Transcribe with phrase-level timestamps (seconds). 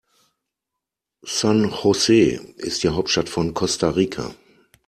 [1.23, 4.33] San José ist die Hauptstadt von Costa Rica.